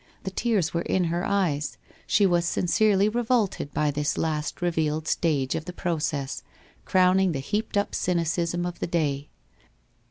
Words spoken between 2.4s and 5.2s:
sincerely revolted by this last revealed